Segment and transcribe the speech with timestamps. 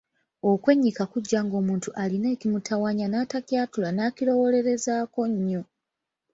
[0.49, 5.61] Okwennyika kujja ng’omuntu alina ekimutawaanya n’atakyatula n’akirowoolerezaako nnyo.